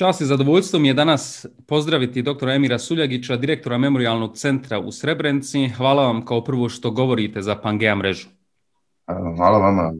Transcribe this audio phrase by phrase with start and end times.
[0.00, 5.68] Čast i zadovoljstvo mi je danas pozdraviti doktora Emira Suljagića, direktora Memorialnog centra u Srebrenici.
[5.68, 8.28] Hvala vam kao prvo što govorite za Pangea mrežu.
[9.36, 9.92] Hvala vama.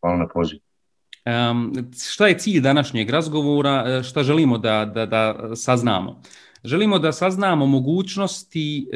[0.00, 0.58] Hvala na poziv.
[1.26, 3.84] Um, šta je cilj današnjeg razgovora?
[3.86, 6.22] E, šta želimo da, da, da saznamo?
[6.64, 8.88] Želimo da saznamo mogućnosti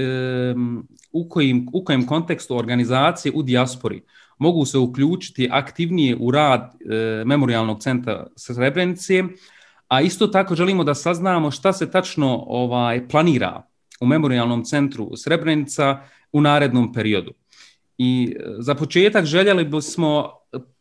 [0.54, 4.02] um, u, kojim, u kojem kontekstu organizacije u dijaspori
[4.38, 9.22] mogu se uključiti aktivnije u rad e, Memorialnog centra Srebrenice,
[9.88, 13.62] a isto tako želimo da saznamo šta se tačno ovaj planira
[14.00, 16.00] u Memorialnom centru Srebrenica
[16.32, 17.32] u narednom periodu.
[17.98, 20.30] I e, za početak željeli bismo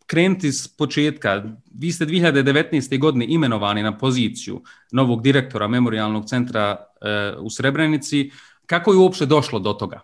[0.06, 1.44] krenuti s početka.
[1.74, 3.00] Vi ste 2019.
[3.00, 4.62] godine imenovani na poziciju
[4.92, 8.32] novog direktora Memorialnog centra e, u Srebrenici.
[8.66, 10.02] Kako je uopšte došlo do toga?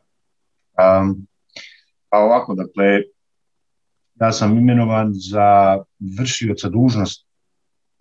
[0.79, 1.27] Um,
[2.09, 3.01] pa ovako, dakle,
[4.21, 5.77] ja sam imenovan za
[6.17, 7.28] vršioca dužnost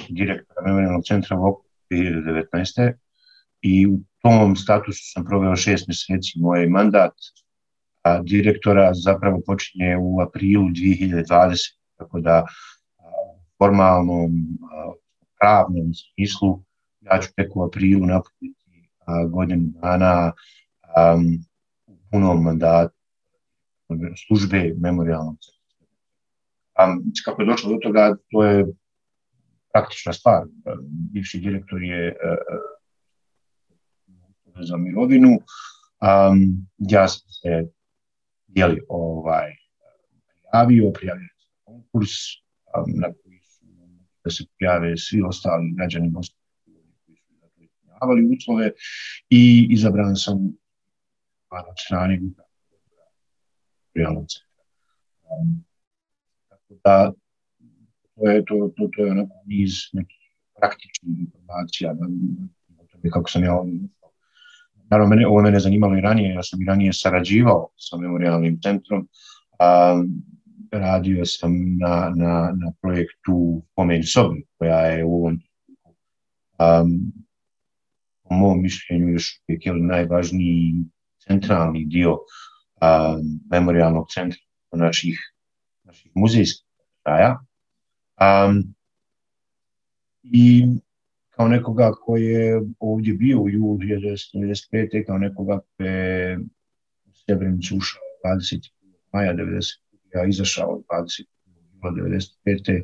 [0.08, 2.92] direktora Memorialnog centra okviru 2019.
[3.62, 7.14] i u tom statusu sam proveo šest meseci moj mandat,
[8.02, 11.74] a direktora zapravo počinje u aprilu 2020.
[11.96, 12.44] Tako da
[12.98, 14.30] u formalnom,
[15.40, 16.62] pravnom smislu
[17.00, 18.88] ja ću tek u aprilu napuniti
[19.30, 20.32] godinu dana
[20.96, 21.44] um,
[21.86, 22.94] u punom mandatu
[24.26, 25.58] službe memorialnog centra.
[26.84, 28.66] Um, kako je došlo do toga, to je
[29.72, 30.42] praktična stvar.
[31.12, 32.78] Bivši direktor je uh,
[34.60, 35.28] za mirovinu.
[35.28, 37.70] Um, ja sam se
[38.46, 39.52] jeli, ovaj,
[40.26, 41.28] prijavio, prijavio
[41.64, 42.10] konkurs
[42.76, 43.66] um, na koji su
[44.24, 46.76] da se prijave svi ostali građani Bosne koji
[47.54, 48.72] su ispunjavali uslove
[49.30, 50.38] i izabran sam
[51.50, 52.20] od strane
[53.94, 54.64] realnog centra.
[55.30, 55.64] Um,
[56.48, 57.12] tako da
[58.18, 60.18] to je, to, to, to je onako niz nekih
[60.58, 62.06] praktičnih informacija da,
[63.02, 63.78] da, kako sam ja ovdje
[64.90, 69.08] Naravno, mene, ovo mene zanimalo i ranije, ja sam i ranije sarađivao sa memorialnim centrom,
[69.58, 70.02] a,
[70.72, 75.38] radio sam na, na, na projektu Pomen sobi, koja je u ovom
[76.58, 77.12] um,
[78.22, 80.74] po mom mišljenju još uvijek je najvažniji
[81.28, 84.40] centralni dio um, memorialnog centra
[84.72, 85.18] naših,
[85.84, 86.66] naših muzejskih
[87.02, 87.38] kraja.
[88.20, 88.74] Um,
[90.22, 90.66] I
[91.30, 95.06] kao nekoga koji je ovdje bio u julu 1995.
[95.06, 96.38] kao nekoga koji je
[97.06, 98.70] u Srebrenicu ušao 20.
[99.12, 99.80] maja 90.
[100.14, 101.24] ja izašao 20.
[101.74, 101.92] jula
[102.44, 102.82] 95.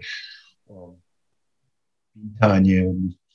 [2.13, 2.85] Pitanje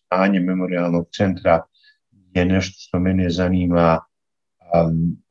[0.05, 1.63] stanje memorialnog centra
[2.11, 3.99] je nešto što mene zanima
[4.75, 5.23] um,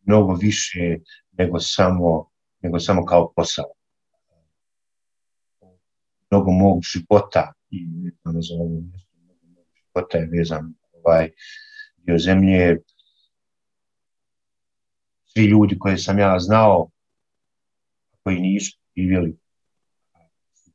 [0.00, 0.98] mnogo više
[1.32, 2.30] nego samo,
[2.62, 3.77] nego samo kao posao
[6.30, 7.86] mnogo mog života i
[8.24, 11.30] da nazovem nešto mnogo mog života je vezan ovaj
[11.96, 12.82] dio zemlje.
[15.24, 16.90] Svi ljudi koje sam ja znao
[18.22, 19.38] koji nisu živjeli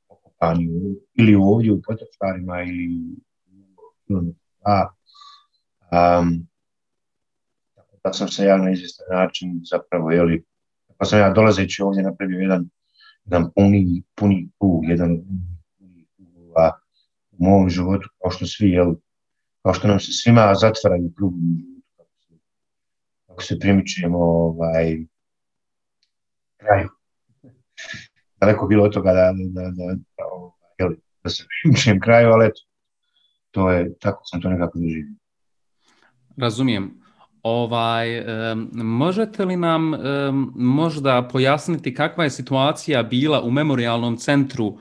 [0.07, 0.69] pokopani
[1.13, 3.23] ili ovdje u potočarima ili
[4.65, 4.87] a,
[5.91, 6.47] um,
[8.03, 10.43] da sam se ja na izvjestan način zapravo, jeli,
[10.97, 12.69] pa sam ja dolazeći ovdje napravio jedan
[13.25, 15.17] jedan puni, puni krug, jedan
[16.15, 16.71] krugova
[17.31, 18.95] u mom životu, kao što svi, jel,
[19.61, 21.33] kao što nam se svima zatvaraju krug
[21.97, 22.33] kako se,
[23.27, 24.97] kako se primičujemo ovaj,
[26.57, 26.89] kraju.
[28.39, 30.23] Daleko bilo od toga da, da, da, da,
[30.79, 32.61] jel, da se primičujem kraju, ali eto,
[33.51, 35.15] to je, tako sam to nekako doživio.
[36.37, 37.02] Razumijem.
[37.43, 44.65] Ovaj, um, možete li nam um, možda pojasniti kakva je situacija bila u memorialnom centru
[44.65, 44.79] uh,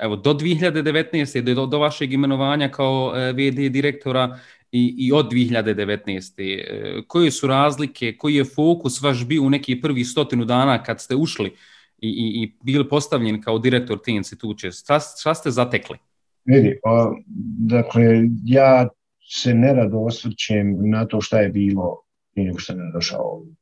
[0.00, 1.54] evo, do 2019.
[1.54, 4.38] Do, do vašeg imenovanja kao uh, VD direktora
[4.72, 6.98] i, i od 2019.
[6.98, 11.00] Uh, koje su razlike, koji je fokus vaš bio u neki prvi stotinu dana kad
[11.00, 11.46] ste ušli
[11.98, 14.72] i, i, i bili postavljeni kao direktor te institucije?
[14.72, 15.98] Šta, šta ste zatekli?
[16.44, 17.16] Vidi, o,
[17.58, 18.02] dakle,
[18.44, 18.88] ja
[19.28, 22.02] se nerado osvrćem na to šta je bilo
[22.32, 23.54] prije nego što ne došao ovdje.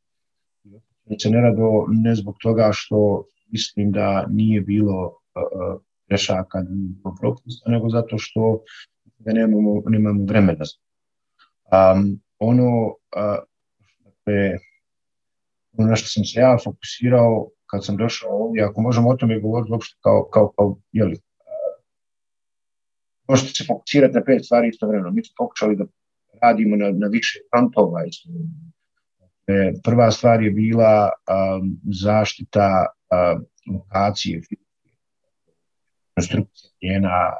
[1.18, 7.70] Se nerado ne zbog toga što mislim da nije bilo uh, grešaka, da nije propusta,
[7.70, 8.60] nego zato što
[9.18, 10.64] da nemamo, nemamo vremena.
[10.64, 13.38] Um, ono, uh,
[14.04, 14.58] dakle,
[15.78, 19.40] ono na što sam se ja fokusirao kad sam došao ovdje, ako možemo o tome
[19.40, 21.16] govoriti uopšte kao, kao, kao jeli,
[23.28, 25.10] možete se fokusirati na pet stvari istovremeno.
[25.10, 25.84] Mi smo pokušali da
[26.42, 28.00] radimo na, na više frontova
[29.46, 33.44] E, prva stvar je bila um, zaštita um,
[33.74, 34.40] lokacije
[36.14, 37.32] konstrukcija njena,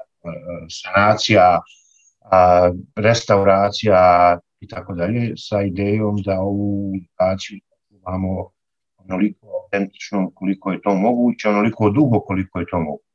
[0.68, 1.60] sanacija,
[2.96, 7.58] restauracija i tako dalje, sa idejom da ovu lokaciju
[7.90, 8.50] imamo
[8.96, 13.13] onoliko autentično koliko je to moguće, onoliko dugo koliko je to moguće.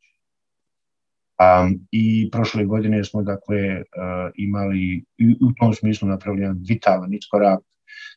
[1.39, 5.03] Um, I prošle godine smo dakle uh, imali
[5.49, 7.59] u tom smislu napravljen vitalan iskorak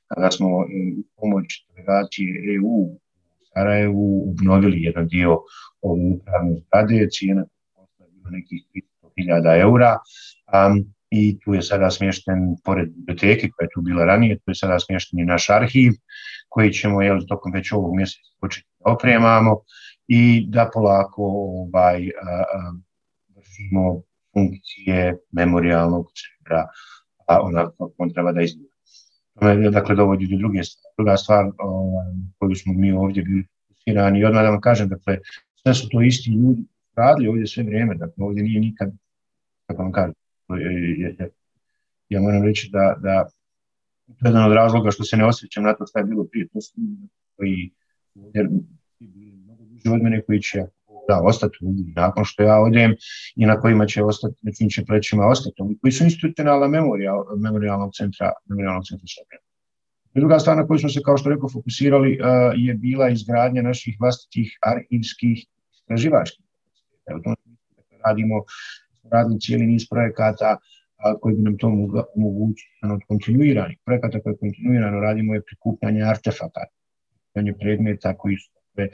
[0.07, 0.65] kada smo uh,
[1.17, 3.01] pomoć delegacije EU u
[3.55, 5.39] Sarajevu obnovili jedan dio
[5.81, 8.63] ovu upravne zgrade, cijena je nekih
[9.17, 9.99] 300.000 eura.
[10.53, 14.55] Um, i tu je sada smješten, pored biblioteke koja je tu bila ranije, tu je
[14.55, 15.93] sada smješten i naš arhiv
[16.49, 19.57] koji ćemo jel, tokom već ovog mjeseca početi da opremamo
[20.09, 22.73] i da polako ovaj, a, a,
[23.62, 26.69] vršimo funkcije memorialnog centra
[27.26, 29.70] a onako on treba da izgleda.
[29.70, 30.94] Dakle dovodi do druge stvari.
[30.97, 32.06] Druga stvar ovaj,
[32.38, 35.19] koju smo mi ovdje bili fokusirani i odmah da vam kažem, dakle,
[35.62, 36.62] sve su to isti ljudi
[36.97, 38.93] radili ovdje sve vrijeme, dakle ovdje nije nikad,
[39.67, 40.15] kako vam kažem,
[42.08, 43.25] ja, moram reći da, da
[44.06, 46.49] to je jedan od razloga što se ne osjećam na to što je bilo prije,
[46.49, 47.70] to su ljudi koji
[48.35, 48.49] jer,
[49.44, 50.65] mnogo duže od mene koji će
[51.12, 52.94] da, ostati ovdje nakon što ja odem
[53.37, 58.32] i na kojima će ostati, nekim će plećima ostati, koji su institucionalna memorial, memorialnog centra,
[58.49, 59.38] memorialnog centra Srbije.
[60.14, 62.26] Druga stvar na koju smo se, kao što rekao, fokusirali uh,
[62.56, 66.44] je bila izgradnja naših vlastitih arhivskih istraživačkih.
[67.11, 67.35] Evo, to
[68.05, 68.44] radimo,
[69.12, 70.56] radili cijeli niz projekata
[70.97, 71.67] a, koji bi nam to
[72.17, 72.73] omogućili.
[72.94, 76.75] Od kontinuiranih projekata koje kontinuirano radimo je prikupljanje artefakata,
[77.11, 78.89] prikupljanje predmeta koji su dakle,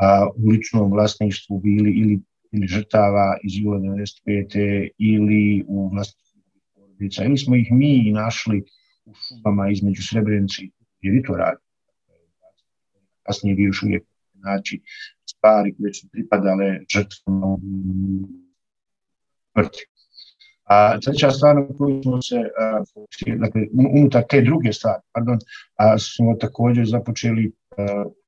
[0.00, 2.20] a, u ličnom vlasništvu bili ili,
[2.52, 4.88] ili žrtava iz jula 95.
[4.98, 6.40] ili u vlasništvu
[6.74, 7.24] porodica.
[7.24, 8.64] Ili smo ih mi našli
[9.04, 10.62] u šumama između Srebrenice
[11.00, 11.60] i vi to radi.
[13.22, 14.02] Kasnije bi još uvijek
[14.34, 14.80] naći
[15.24, 17.58] stvari koje su pripadale žrtvama
[19.52, 19.84] smrti.
[20.64, 22.82] A treća stvar na koju smo se, a,
[23.36, 23.62] dakle,
[23.96, 25.38] unutar te druge stvari, pardon,
[25.76, 27.52] a, smo također započeli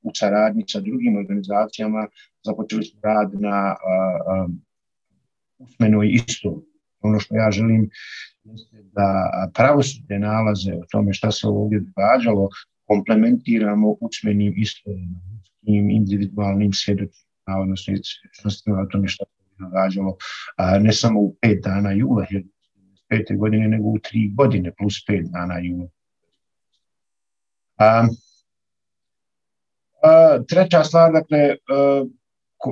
[0.02, 2.06] u saradnji sa drugim organizacijama,
[2.44, 3.76] započeli smo rad na
[5.58, 6.74] usmenoj istoriji.
[7.00, 7.90] Ono što ja želim
[8.44, 12.48] jeste da pravosudne nalaze o tome šta se ovdje događalo
[12.84, 15.20] komplementiramo usmenim istorijama,
[15.90, 17.94] individualnim svjedočima, odnosno
[18.32, 20.16] svjedočima o tome šta se događalo
[20.56, 22.26] a, ne samo u pet dana jula
[23.10, 23.38] 2005.
[23.38, 25.88] godine, nego u tri godine plus pet dana jula.
[27.76, 28.06] A,
[30.48, 31.56] treća stvar, dakle,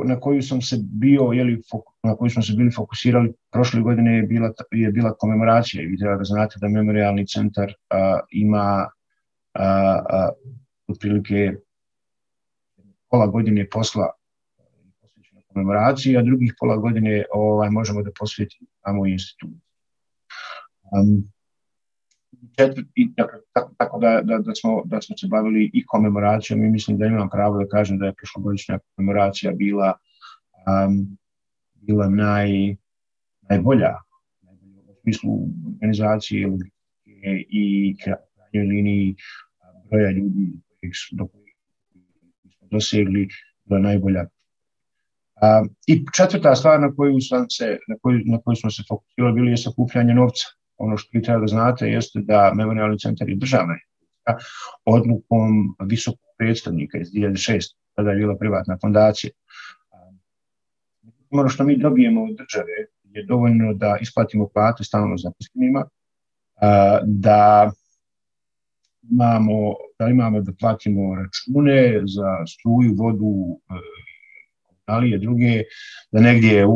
[0.05, 1.63] na koju sam se bio, jeli,
[2.03, 5.99] na koju smo se bili fokusirali prošle godine je bila, je bila komemoracija i vi
[5.99, 8.89] treba da znate da memorialni centar a, ima
[9.55, 9.65] a,
[10.09, 10.31] a,
[10.89, 11.53] otprilike
[13.11, 14.11] pola godine posla
[15.01, 19.57] posvećeno komemoraciji, a drugih pola godine ovaj, možemo da posvetimo tamo institutu.
[20.93, 21.33] Um,
[22.59, 23.13] četvrti,
[23.53, 27.07] tako, tako da, da, da, smo, da smo se bavili i komemoracijom i mislim da
[27.07, 29.93] imam pravo da kažem da je prošlogodišnja komemoracija bila
[30.67, 31.17] um,
[31.75, 32.77] bila naj,
[33.51, 33.95] najbolja,
[34.89, 35.31] u smislu
[35.75, 36.49] organizacije
[37.49, 39.17] i krajnjoj liniji
[39.91, 40.53] broja ljudi
[41.13, 41.55] do kojih
[42.59, 43.29] smo dosegli
[43.65, 44.27] bila najbolja.
[45.43, 49.35] A, I četvrta stvar na koju, sam se, na koju, na koju smo se fokusirali
[49.35, 53.37] bili je sakupljanje novca ono što vi treba da znate jeste da Memorialni centar je
[53.37, 53.75] državna
[54.85, 57.75] odlukom visokog predstavnika iz 2006.
[57.97, 59.31] kada je bila privatna fondacija.
[61.31, 62.73] Ono što mi dobijemo od države
[63.05, 65.85] je dovoljno da isplatimo plate stalno zaposlenima,
[67.03, 67.71] da
[69.11, 73.61] imamo, da imamo da platimo račune za struju, vodu,
[74.85, 75.63] ali druge,
[76.13, 76.67] da negdje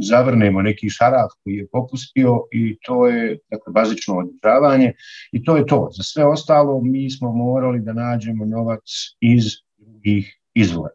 [0.00, 4.92] zavrnemo neki šaraf koji je popustio i to je dakle, bazično održavanje
[5.32, 5.88] i to je to.
[5.96, 8.82] Za sve ostalo mi smo morali da nađemo novac
[9.20, 9.44] iz
[9.76, 10.94] drugih izvora.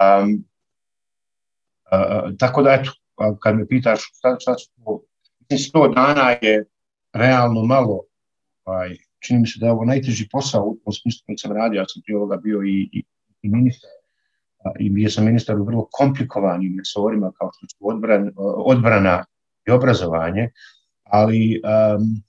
[0.00, 0.44] Um,
[1.92, 2.90] uh, tako da eto,
[3.42, 5.02] kad me pitaš šta, šta su to,
[5.50, 6.64] 100 dana je
[7.12, 8.00] realno malo,
[8.64, 11.84] ovaj, čini mi se da je ovo najteži posao u smislu kad sam radio, ja
[11.88, 13.02] sam prije ovoga bio i, i,
[13.42, 13.99] i ministar
[14.78, 18.30] i bio sam ministar u vrlo komplikovanim resorima kao što su odbran,
[18.64, 19.24] odbrana
[19.68, 20.50] i obrazovanje,
[21.02, 22.22] ali um,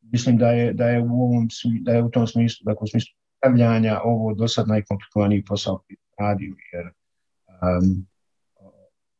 [0.00, 1.48] mislim da je, da je u ovom
[1.80, 5.96] da je u tom smislu, dakle u smislu upravljanja ovo do sad najkomplikovaniji posao koji
[6.18, 8.06] radio, jer um,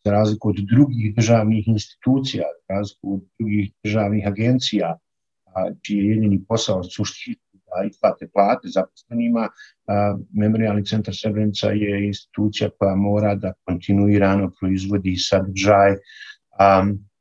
[0.04, 4.98] za razliku od drugih državnih institucija, za razliku od drugih državnih agencija,
[5.44, 7.49] a, čiji je jedini posao suštinski
[7.86, 9.48] isplate plate zaposlenima,
[10.32, 15.96] Memorialni centar Srebrenica je institucija koja mora da kontinuirano proizvodi sadržaj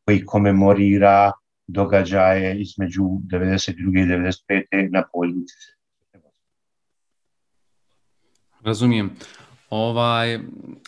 [0.06, 1.32] koji komemorira
[1.68, 3.74] događaje između 92.
[3.74, 4.08] i
[4.72, 4.92] 95.
[4.92, 5.80] na području.
[8.62, 9.12] Razumijem.
[9.70, 10.40] Ovaj,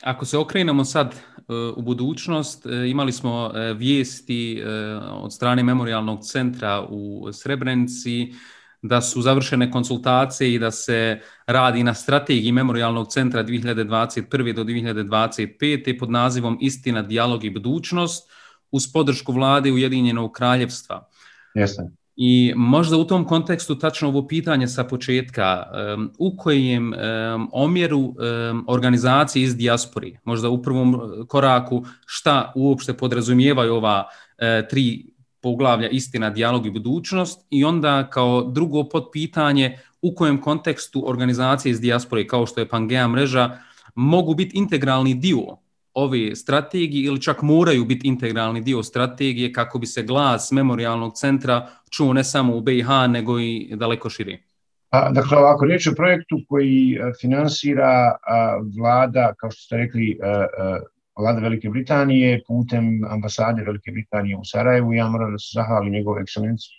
[0.03, 1.41] ako se okrenemo sad e,
[1.75, 4.63] u budućnost, e, imali smo e, vijesti
[5.12, 8.34] od strane Memorialnog centra u Srebrenici
[8.82, 14.54] da su završene konsultacije i da se radi na strategiji Memorialnog centra 2021.
[14.54, 16.00] do 2025.
[16.00, 18.30] pod nazivom Istina, dijalog i budućnost
[18.72, 21.10] uz podršku vlade Ujedinjenog kraljevstva.
[21.56, 21.84] Jeste.
[22.16, 25.64] I možda u tom kontekstu tačno ovo pitanje sa početka,
[25.96, 32.94] um, u kojem um, omjeru um, organizacije iz dijaspori, možda u prvom koraku šta uopšte
[32.94, 35.12] podrazumijevaju ova uh, tri
[35.42, 41.82] poglavlja istina, dijalog i budućnost i onda kao drugo podpitanje u kojem kontekstu organizacije iz
[41.82, 43.58] dijaspore kao što je Pangea mreža
[43.96, 45.58] mogu biti integralni dio
[45.94, 51.68] ove strategije ili čak moraju biti integralni dio strategije kako bi se glas memorialnog centra
[51.90, 54.44] čuo ne samo u BiH nego i daleko širi?
[54.90, 60.20] A, dakle, ovako, riječ o projektu koji e, finansira a, vlada, kao što ste rekli,
[60.24, 60.80] a, e, e,
[61.20, 64.94] vlada Velike Britanije putem ambasade Velike Britanije u Sarajevu.
[64.94, 66.74] Ja moram da se zahvalim njegove ekscelenciji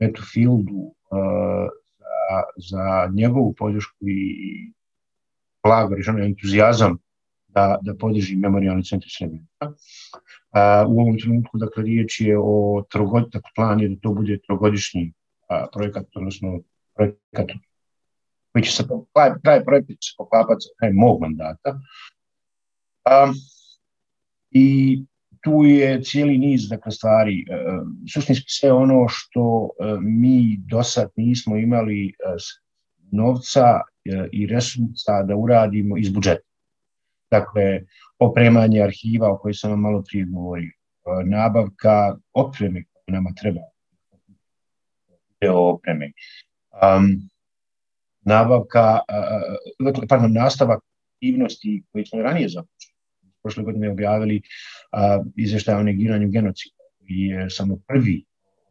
[0.00, 0.94] Metu Fieldu
[2.28, 4.72] za, za njegovu podršku i
[5.62, 6.98] blago rečeno entuzijazam
[7.48, 9.72] da, da podrži memorialni centar Srebrenica.
[10.50, 14.38] A, u ovom trenutku, dakle, riječ je o trogod, dakle, plan je da to bude
[14.46, 15.12] trogodišnji
[15.48, 16.60] a, projekat, odnosno
[16.94, 17.50] projekat
[18.52, 21.80] koji će se, kraj, kraj projekta će se poklapati mog mandata.
[23.04, 23.32] A,
[24.50, 24.98] I
[25.40, 27.46] tu je cijeli niz dakle, stvari.
[27.50, 27.64] E,
[28.12, 32.12] suštinski sve ono što e, mi do sad nismo imali e,
[33.12, 33.80] novca
[34.32, 36.48] i resursa da uradimo iz budžeta
[37.30, 37.82] dakle,
[38.18, 43.60] opremanje arhiva o kojoj sam vam malo prije govorio, e, nabavka opreme koje nama treba,
[45.52, 46.12] opreme,
[46.82, 47.28] um,
[48.20, 50.80] nabavka, uh, dakle, pardon, nastavak
[51.14, 52.87] aktivnosti koje smo ranije započeli.
[53.48, 54.42] Prošle godine objavili
[54.92, 58.24] uh, izveštaj o negiranju genocida, koji je samo prvi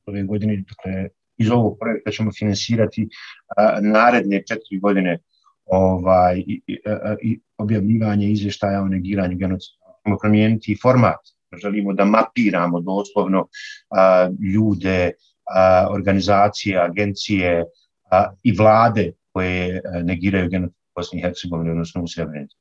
[0.05, 1.07] ove godine, dakle,
[1.37, 5.17] iz ovog projekta ćemo finansirati uh, naredne četiri godine
[5.65, 6.77] ovaj, i, i,
[7.21, 9.77] i objavljivanje izvještaja o negiranju genocida.
[10.05, 11.19] Želimo promijeniti format,
[11.61, 13.47] želimo da mapiramo doslovno
[13.89, 15.11] a, ljude,
[15.55, 17.63] a, organizacije, agencije
[18.11, 22.55] a, i vlade koje negiraju genocid u Bosni i Hercegovini, odnosno u Srebrenici.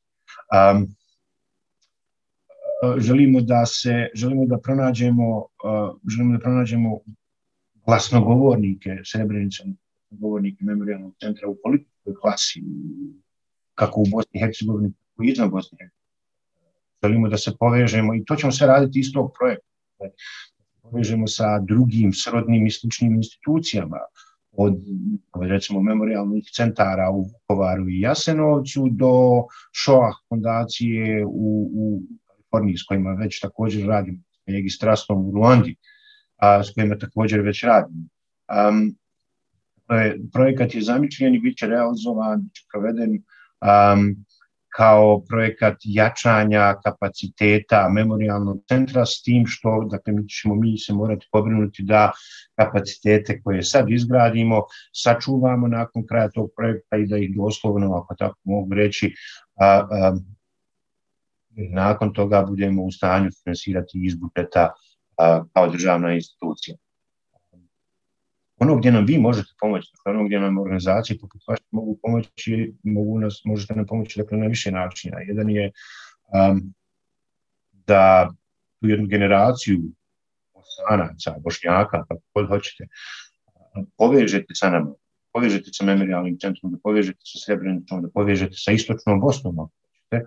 [0.55, 0.87] Um,
[2.99, 6.99] želimo da se želimo da pronađemo uh, želimo da pronađemo
[7.87, 9.63] glasnogovornike Srebrenice
[10.11, 12.63] govornike memorialnog centra u politici klasi
[13.75, 15.91] kako u Bosni i Hercegovini, tako i izvan Hercegovini.
[17.03, 19.67] Želimo da se povežemo i to ćemo sve raditi iz tog projekta.
[19.99, 20.07] Da
[20.83, 23.99] povežemo sa drugim srodnim i sličnim institucijama,
[24.53, 24.77] od
[25.41, 29.45] recimo memorialnih centara u Vukovaru i Jasenovcu do
[29.85, 32.03] Shoah fondacije u, u
[32.57, 35.77] Kaliforniji s kojima već također radimo, s Strastom u Ruandi,
[36.37, 38.05] a, s kojima također već radimo.
[38.49, 38.97] Um,
[40.33, 44.25] projekat je zamišljen i bit će realizovan, bit će proveden um,
[44.77, 51.29] kao projekat jačanja kapaciteta memorialnog centra s tim što, dakle, mi ćemo mi se morati
[51.33, 52.13] pobrinuti da
[52.57, 58.39] kapacitete koje sad izgradimo sačuvamo nakon kraja tog projekta i da ih doslovno, ako tako
[58.45, 59.15] mogu reći,
[59.61, 60.17] a, a,
[61.57, 64.73] nakon toga budemo u stanju finansirati iz budžeta
[65.53, 66.77] kao državna institucija
[68.59, 72.75] ono gdje nam vi možete pomoći, dakle ono gdje nam organizacije poput vaše mogu pomoći,
[72.83, 75.21] mogu nas, možete nam pomoći dakle, na više načina.
[75.21, 75.71] Jedan je
[76.51, 76.75] um,
[77.73, 78.31] da
[78.81, 79.81] tu jednu generaciju
[80.53, 82.87] osanaca, bošnjaka, kako god hoćete,
[83.97, 84.93] povežete sa nama,
[85.33, 89.73] povežete sa memorialnim centrom, da povežete sa Srebrenicom, da povežete sa istočnom Bosnom, ako
[90.07, 90.27] hoćete,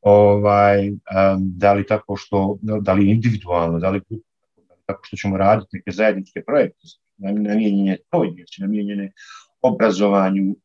[0.00, 0.90] ovaj,
[1.38, 4.00] da li tako što, da li individualno, da li
[4.86, 6.78] tako što ćemo raditi neke zajedničke projekte,
[7.16, 9.12] namijenjene toj djeci, namijenjene
[9.62, 10.56] obrazovanju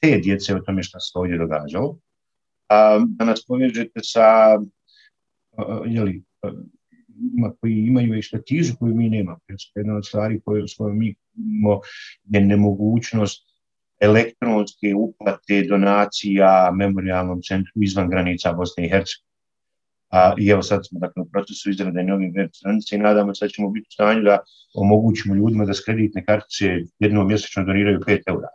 [0.00, 1.98] te djece o tome što se ovdje događalo,
[2.68, 4.58] a, da nas povežete sa
[5.86, 6.22] jeli,
[7.34, 9.38] ima, koji imaju ekspertizu koju mi nemamo.
[9.74, 11.80] Jedna od stvari koju, s kojom mi imamo
[12.24, 13.51] je nemogućnost
[14.02, 19.32] elektronske uplate donacija memorialnom centru izvan granica Bosne i Hercegovine.
[20.12, 23.44] A, I evo sad smo dakle, u procesu izrade nove web stranice i nadamo se
[23.44, 24.38] da ćemo biti u stanju da
[24.74, 26.66] omogućimo ljudima da s kreditne kartice
[26.98, 28.48] jednom mjesečno doniraju 5 eura.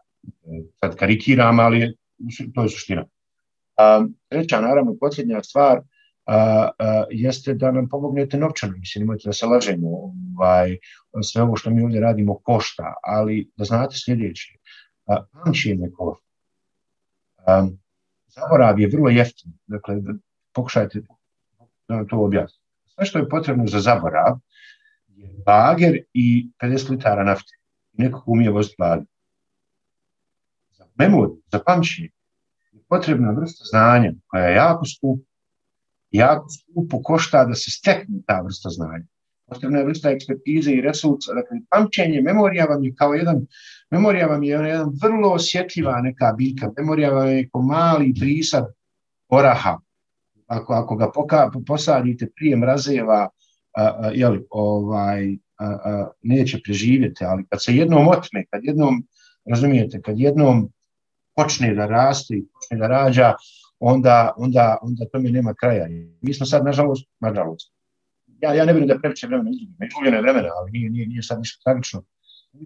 [0.79, 1.95] sad karikiram, ali
[2.55, 3.05] to je suština.
[3.77, 5.79] A, treća, naravno, posljednja stvar
[6.25, 10.77] a, a, jeste da nam pomognete novčano, mislim, nemojte da se lažemo, ovaj,
[11.23, 14.53] sve ovo što mi ovdje radimo košta, ali da znate sljedeće,
[15.31, 16.25] pamćenje košta.
[17.37, 17.67] A,
[18.27, 20.13] zaborav je vrlo jeftin, dakle, da
[20.53, 21.01] pokušajte
[21.87, 22.63] da to objasniti.
[22.85, 24.39] Sve što je potrebno za zaborav
[25.07, 27.53] je bager i 50 litara nafte.
[27.93, 29.05] Neko ko umije voziti bager.
[30.71, 32.09] Za memoriju, za pamćenje,
[32.71, 35.23] je potrebna vrsta znanja koja je jako skupa.
[36.11, 39.05] Jako skupo košta da se stekne ta vrsta znanja.
[39.45, 41.33] Potrebna je vrsta ekspertize i resursa.
[41.33, 43.45] Dakle, pamćenje, memorija vam je kao jedan,
[43.91, 46.71] memorija vam je jedan vrlo osjetljiva neka biljka.
[46.77, 48.65] Memorija vam je kao mali prisad
[49.29, 49.77] oraha.
[50.47, 53.29] Ako, ako ga poka, posadite prije mrazeva,
[53.77, 59.03] a, a, jeli, ovaj, a, a, neće preživjeti, ali kad se jednom otme, kad jednom,
[59.45, 60.69] razumijete, kad jednom
[61.35, 63.33] počne da raste i počne da rađa,
[63.79, 65.87] onda, onda, onda tome nema kraja.
[66.21, 67.73] Mi smo sad, nažalost, nažalost,
[68.41, 71.23] ja, ja ne vjerujem da previše vremena izgubimo, izgubljeno je vremena, ali nije, nije, nije
[71.23, 72.03] sad ništa tragično.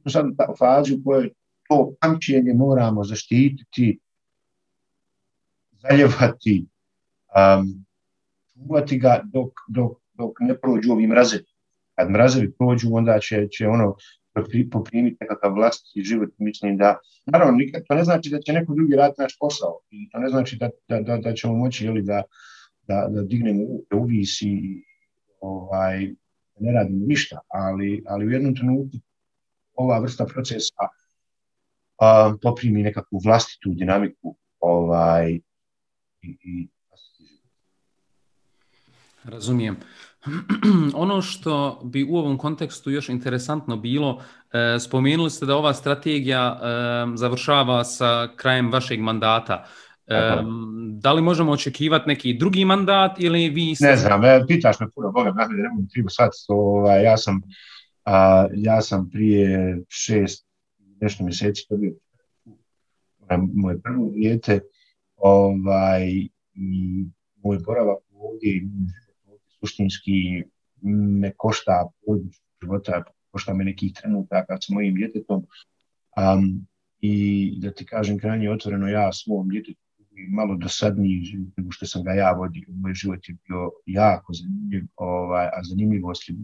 [0.09, 1.29] Sad u fazi u kojoj
[1.69, 3.99] to pamćenje moramo zaštititi,
[5.71, 6.65] zaljevati,
[7.35, 7.85] um,
[8.53, 11.45] čuvati ga dok, dok, dok ne prođu ovi mrazevi.
[11.95, 13.95] Kad mrazevi prođu, onda će, će ono
[14.71, 16.29] poprimiti nekakav vlastiti život.
[16.37, 19.79] Mislim da, naravno, nikad, to ne znači da će neko drugi raditi naš posao.
[19.89, 22.23] I to ne znači da, da, da, da ćemo moći jeli, da,
[22.87, 24.83] da, da dignemo uvis i
[25.39, 26.11] ovaj,
[26.59, 28.97] ne radimo ništa, ali, ali u jednom trenutku
[29.81, 30.87] ova vrsta procesa
[31.99, 35.39] a, poprimi nekakvu vlastitu dinamiku ovaj,
[36.21, 36.67] i, i
[39.23, 39.77] Razumijem.
[41.03, 44.21] Ono što bi u ovom kontekstu još interesantno bilo,
[44.53, 49.65] e, spomenuli ste da ova strategija e, završava sa krajem vašeg mandata.
[50.07, 50.37] E,
[50.89, 53.75] da li možemo očekivati neki drugi mandat ili vi...
[53.75, 53.85] Ste...
[53.85, 57.41] Ne znam, pitaš me puno, Boga, ne mogu krivo sad, ovaj, ja, sam,
[58.03, 60.47] a, ja sam prije šest
[61.01, 61.93] nešto mjeseci dobio
[63.53, 64.59] moje prvo dijete
[65.15, 66.07] ovaj,
[66.53, 67.05] i
[67.43, 68.67] moj boravak ovdje
[69.59, 70.43] suštinski
[70.81, 76.67] me košta području života, košta me nekih trenutaka sa mojim djetetom um,
[76.99, 79.81] i da ti kažem krajnje otvoreno ja svom djetetu
[80.29, 82.63] malo dosadniji nego što sam ga ja vodio.
[82.67, 86.35] Moj život je bio jako zanimljiv, ovaj, a zanimljivost je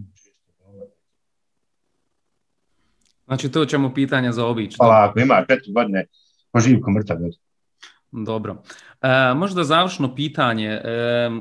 [3.28, 4.86] Znači, to ćemo pitanja za obično.
[4.86, 6.06] Hvala, ako ima četiri godine,
[6.52, 7.18] poživi ko mrtav.
[8.12, 8.64] Dobro.
[9.02, 10.70] E, možda završno pitanje.
[10.70, 10.82] E,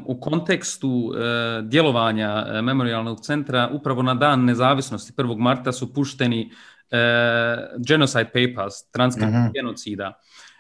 [0.05, 5.39] u kontekstu e, djelovanja e, Memorialnog centra, upravo na dan nezavisnosti 1.
[5.39, 6.51] marta su pušteni
[6.91, 6.99] e,
[7.89, 9.33] genocide papers, transkript.
[9.33, 9.53] -huh.
[9.53, 10.13] genocida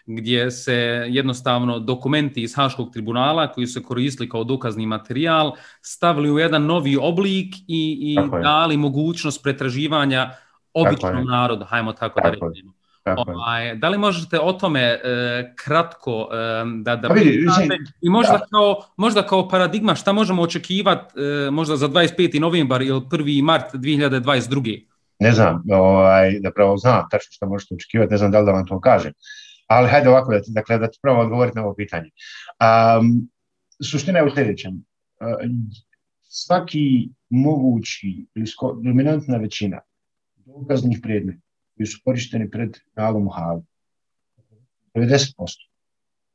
[0.06, 0.74] gdje se
[1.08, 6.96] jednostavno dokumenti iz Haškog tribunala koji su koristili kao dokazni materijal stavili u jedan novi
[6.96, 10.30] oblik i, i dali mogućnost pretraživanja
[10.76, 12.72] običnom narodu, hajmo tako, tako da recimo.
[13.16, 14.98] Ovaj, da li možete o tome e,
[15.64, 16.36] kratko e,
[16.82, 18.46] da da vidi, znate, i možda da.
[18.50, 22.40] kao možda kao paradigma šta možemo očekivati e, možda za 25.
[22.40, 23.42] novembar ili 1.
[23.42, 24.86] mart 2022.
[25.20, 28.52] Ne znam, ovaj da pravo znam tačno šta možete očekivati, ne znam da li da
[28.52, 29.12] vam to kažem.
[29.66, 32.10] Ali hajde ovako, da, dakle, da ti pravo odgovoriti na ovo pitanje.
[33.00, 33.28] Um,
[33.90, 34.84] suština je u sljedećem.
[35.20, 35.28] Uh,
[36.22, 38.26] svaki mogući
[38.82, 39.80] dominantna većina
[40.46, 41.42] dokaznih predmeta
[41.76, 43.64] koji su korišteni pred nalom Hagu,
[44.94, 45.68] 90% su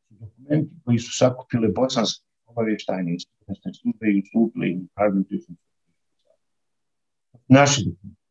[0.09, 4.87] dokumenti koji su sakupile bosanske obavještajne ispitne službe i ustupili u
[7.47, 8.21] Naši dokumenti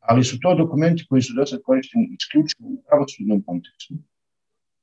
[0.00, 3.94] ali su to dokumenti koji su dosad korišteni isključivo u pravosudnom kontekstu.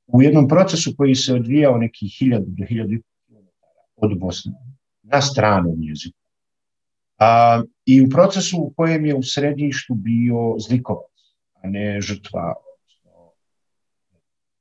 [0.08, 2.94] U jednom procesu koji se odvijao nekih hiljadu do hiljadu
[3.96, 4.52] od Bosne
[5.04, 6.25] na stranom jeziku.
[7.18, 11.12] A, I u procesu u kojem je u središtu bio zlikovac,
[11.54, 12.54] a ne žrtva,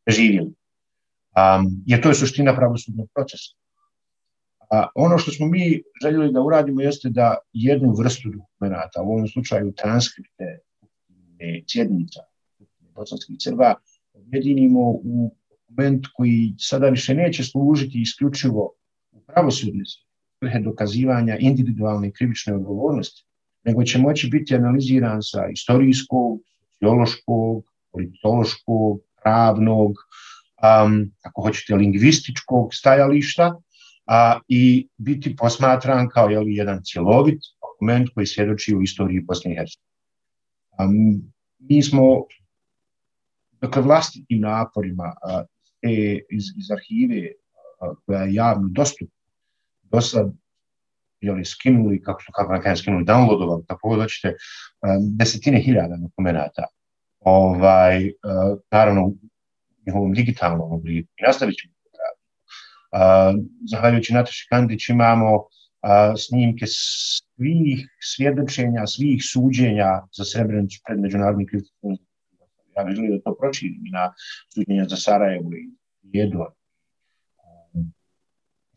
[0.06, 0.52] živjeli.
[1.34, 3.54] Um, jer to je suština pravosudnog procesa.
[4.70, 9.28] A ono što smo mi željeli da uradimo jeste da jednu vrstu dokumenta, u ovom
[9.28, 10.58] slučaju transkripte
[11.70, 12.20] sjednica
[12.94, 13.74] bosanskih crva,
[14.12, 18.72] objedinimo u dokument koji sada više neće služiti isključivo
[19.12, 19.84] u pravosudne
[20.44, 23.24] svrhe dokazivanja individualne krivične odgovornosti,
[23.64, 26.40] nego će moći biti analiziran sa istorijskog,
[26.72, 29.90] sociološkog, politološkog, pravnog,
[30.60, 33.54] um, ako hoćete, lingvističkog stajališta,
[34.06, 39.56] a, i biti posmatran kao jeli, jedan cjelovit dokument koji svjedoči u istoriji Bosne i
[39.56, 41.20] Hercegovine.
[41.58, 42.02] Mi smo
[43.60, 45.12] dakle, vlastitim naporima
[45.80, 47.32] te iz, iz arhive
[48.06, 49.23] koja je javno dostupna,
[49.94, 50.32] do sad
[51.20, 54.36] jeli, skinuli, kako su kako kažem, skinuli, downloadovali, tako god hoćete,
[55.18, 56.64] desetine hiljada dokumenta.
[57.20, 58.12] Ovaj,
[58.70, 59.16] naravno, u
[59.86, 61.08] njihovom digitalnom obliku.
[61.18, 63.48] I nastavit ćemo to raditi.
[63.70, 65.44] Zahvaljujući Nataši Kandić imamo
[66.26, 71.96] snimke svih svjedočenja, svih suđenja za Srebrenicu pred međunarodnim krivičnim
[72.76, 74.12] Ja bih želio da to pročinim na
[74.54, 75.70] suđenja za Sarajevo i
[76.02, 76.46] Jedor,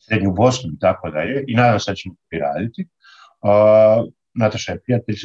[0.07, 1.43] Srednju Bosnu i tako dalje.
[1.47, 2.87] I nadam se da ćemo to raditi.
[3.41, 5.15] Uh, Nataša je prijatelj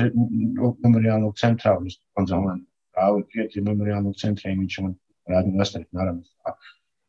[0.85, 4.95] memorialnog centra, odnosno konzultant pravo i prijatelj memorialnog centra i mi ćemo
[5.27, 6.23] raditi nastaviti, naravno.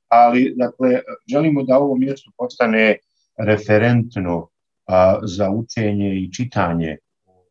[0.08, 1.00] Ali, dakle,
[1.32, 2.98] želimo da ovo mjesto postane
[3.38, 4.50] referentno
[4.86, 7.46] a, za učenje i čitanje o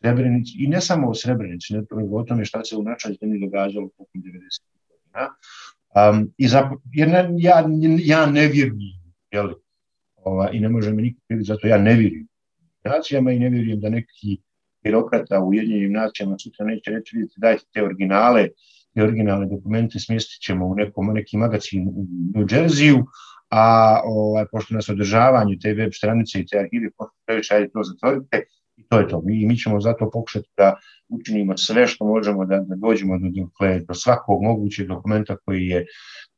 [0.00, 3.88] Srebrenici, i ne samo o Srebrenici, nego o tome šta se u našoj zemlji događalo
[3.88, 4.62] tokom 90.
[4.88, 5.28] godina.
[6.10, 7.64] Um, i za, jer ne, ja,
[7.98, 8.97] ja ne vjerujem,
[9.30, 9.52] jel,
[10.16, 12.28] ova, i ne može me niko kriviti, zato ja ne vjerujem
[12.84, 14.38] nacijama i ne vjerujem da neki
[14.84, 18.48] birokrata u Ujedinjenim nacijama sutra neće reći, vidite, dajte te originale,
[18.94, 23.04] te originalne dokumente smjestit ćemo u nekom, neki magazin u New Jerseyu,
[23.50, 26.90] a ovaj, pošto nas održavanje te web stranice i te arhive
[27.26, 28.42] previše, ajde to zatvorite
[28.76, 29.22] i to je to.
[29.24, 30.74] Mi, mi ćemo zato pokušati da
[31.08, 33.48] učinimo sve što možemo da, da dođemo do, do,
[33.88, 35.86] do svakog mogućeg dokumenta koji je,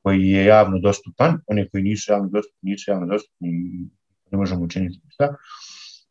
[0.02, 3.88] koji je javno dostupan, one koji nisu javno dostupni, nisu javno dostupni i
[4.30, 5.34] ne možemo učiniti šta.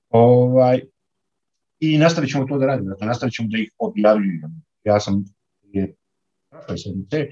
[0.10, 0.82] Ovaj,
[1.80, 4.56] I nastavit ćemo to da radimo, dakle, nastavit ćemo da ih objavljujemo.
[4.84, 5.25] Ja sam
[5.63, 5.95] je
[6.49, 7.28] prošle sedmice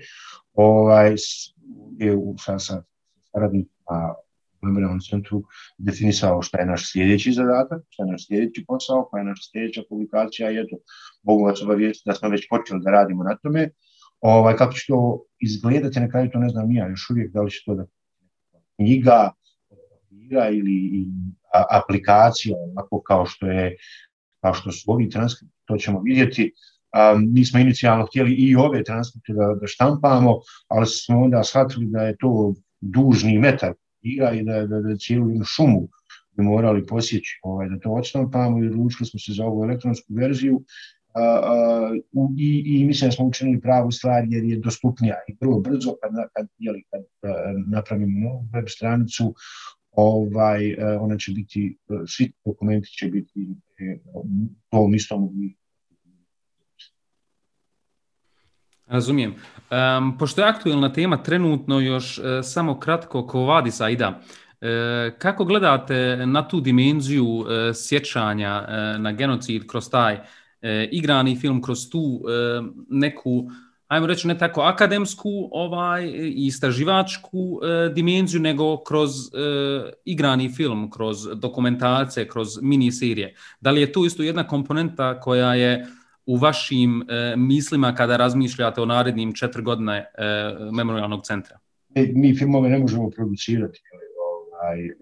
[0.54, 1.16] ovaj,
[2.00, 2.84] je u, sa, sa
[3.32, 4.16] saradnicima
[4.62, 5.44] u memorialnom centru
[5.78, 9.82] definisao šta je naš sljedeći zadatak, šta je naš sljedeći posao, koja je naša sljedeća
[9.90, 10.78] publikacija i eto,
[11.24, 13.70] mogu vas obavijesti da smo već počeli da radimo na tome.
[14.22, 17.52] Ovaj, kako će to izgledati, na kraju to ne znam ja, još uvijek da li
[17.52, 17.86] će to da
[18.76, 19.32] knjiga,
[19.70, 21.08] papira ili
[21.54, 23.76] a, aplikacija, onako kao što je
[24.42, 26.54] kao što su ovi transkripti, to ćemo vidjeti.
[27.14, 31.86] Um, mi smo inicijalno htjeli i ove transkripte da, da štampamo, ali smo onda shvatili
[31.86, 35.88] da je to dužni metar igra i da, da, da cijelu šumu
[36.38, 40.62] bi morali posjeći ovaj, da to odštampamo i odlučili smo se za ovu elektronsku verziju
[41.18, 45.36] a, a, u, i, i mislim da smo učinili pravu stvar jer je dostupnija i
[45.42, 49.34] vrlo brzo kad, kad, jeli, kad a, napravimo web stranicu
[49.92, 51.78] ovaj, a, ona će biti,
[52.08, 53.48] svi dokumenti će biti
[54.14, 54.26] u
[54.70, 55.68] tom istom obliku
[58.88, 59.34] Razumijem.
[59.34, 64.18] Um, pošto je aktualna tema trenutno još uh, samo kratko ko vadi Saida, uh,
[65.18, 70.20] kako gledate na tu dimenziju uh, sjećanja uh, na genocid kroz taj
[70.62, 72.22] uh, igrani film, kroz tu uh,
[72.90, 73.50] neku,
[73.88, 79.32] ajmo reći ne tako akademsku ovaj istraživačku uh, dimenziju, nego kroz uh,
[80.06, 83.36] igrani film, kroz dokumentacije, kroz mini serije.
[83.62, 85.88] Da li je tu isto jedna komponenta koja je
[86.28, 90.06] u vašim e, mislima kada razmišljate o narednim četiri godine e,
[90.72, 91.60] memorialnog centra?
[91.96, 93.82] Mi, mi filmove ne možemo producirati,
[94.52, 94.94] ovaj, e,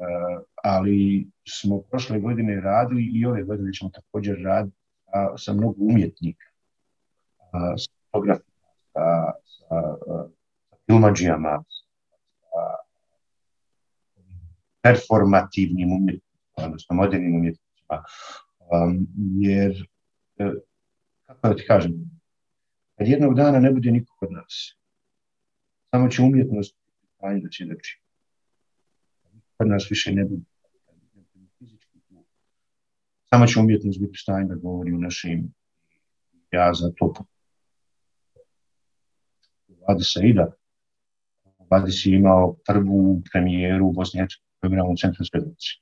[0.64, 4.78] ali smo prošle godine radili i ove godine ćemo također raditi
[5.16, 6.46] a, sa mnogo umjetnika,
[7.52, 9.06] a, sa fotografima, sa,
[9.44, 9.82] sa,
[10.70, 11.64] sa filmađijama,
[12.50, 12.64] sa
[14.84, 18.04] performativnim umjetnicima, odnosno modernim umjetnicima,
[18.72, 19.08] um,
[19.40, 19.88] jer
[21.26, 21.94] kako da ti kažem,
[22.98, 24.76] kad jednog dana ne bude niko kod nas,
[25.92, 26.76] samo će umjetnost
[27.22, 28.02] da će da či.
[29.58, 30.55] Kod nas više ne bude.
[33.36, 35.54] Samo će umjetnost biti stanje da govori u našim
[36.52, 37.14] ja za to
[39.88, 40.46] Vadi se i da
[41.70, 45.82] Vadi si imao prvu premijeru u Bosni Hercegovini u centru Srednici.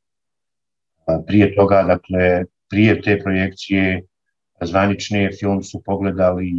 [1.27, 4.01] Prije toga, dakle, prije te projekcije
[4.61, 6.51] zvanične film su pogledali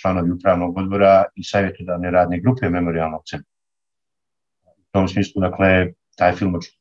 [0.00, 3.52] članovi upravnog odbora i savjetodavne radne grupe memorialnog centra.
[4.64, 6.78] U tom smislu, dakle, taj film očito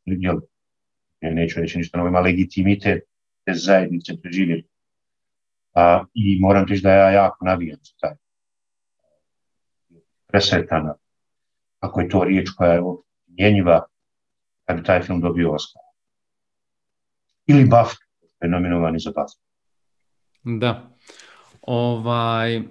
[1.22, 3.04] neću reći ništa novo, ima legitimitet
[3.46, 4.68] te zajednice preživjeli.
[5.74, 8.16] A, I moram reći da ja jako navijam za taj
[10.28, 10.96] presretana,
[11.80, 12.82] ako je to riječ koja je
[13.28, 13.86] mjenjiva,
[14.66, 15.82] kad bi taj film dobio Oscar.
[17.46, 18.06] Ili BAFTA,
[18.42, 19.42] je nominovani za BAFTA.
[20.44, 20.90] Da.
[21.62, 22.62] Ovaj,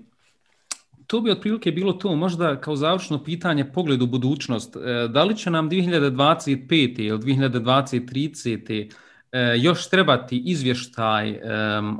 [1.07, 4.77] to bi otprilike bilo to, možda kao završno pitanje pogled u budućnost.
[4.77, 7.01] E, da li će nam 2025.
[7.01, 8.93] ili 2030.
[9.35, 11.41] E, još trebati izvještaj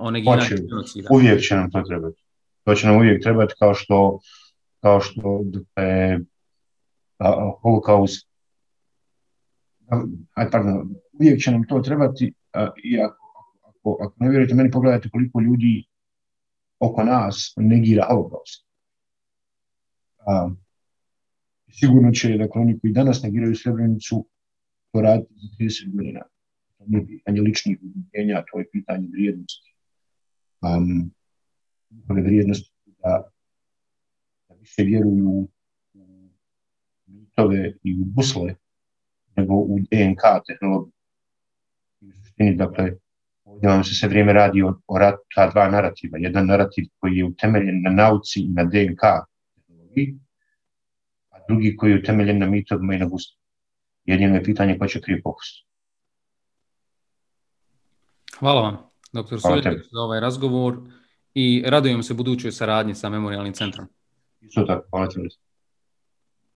[0.01, 1.09] o negiranju genocida?
[1.11, 2.23] Uvijek će nam to trebati.
[2.65, 4.21] To će nam uvijek trebati kao što
[4.85, 6.19] kao što dakle,
[7.63, 8.29] holokaust,
[10.35, 12.33] aj, pardon, uvijek će nam to trebati
[12.85, 13.25] i ako,
[13.63, 15.85] ako, ako ne vjerujete meni, pogledajte koliko ljudi
[16.79, 18.67] oko nas negira holokaust.
[20.27, 20.51] A,
[21.71, 24.27] sigurno će, dakle, oni koji danas negiraju Srebrenicu,
[24.93, 26.21] to raditi za 30 godina.
[26.85, 29.75] To nije pitanje ličnih ubijenja, to je pitanje vrijednosti.
[30.61, 31.11] Um,
[32.09, 33.31] vrijednosti da,
[34.49, 35.49] da više vjeruju
[35.95, 36.31] u
[37.07, 38.55] mitove i u busle
[39.37, 40.93] nego u DNK tehnologiju.
[42.01, 42.93] U suštini, dakle,
[43.45, 46.19] ovdje vam se sve vrijeme radi o, o rat, ta dva narativa.
[46.19, 49.01] Jedan narativ koji je utemeljen na nauci i na DNK
[49.55, 50.19] tehnologiji,
[51.31, 53.37] a drugi koji je utemeljen na mitovima i na busle.
[54.05, 55.74] Jedino je pitanje ko će prije pokusti.
[58.39, 58.77] Hvala vam,
[59.13, 60.77] doktor Suljević, za ovaj razgovor
[61.35, 63.87] i radujem se budućoj saradnji sa Memorialnim centrom.
[64.41, 65.21] Isto tako, hvala te.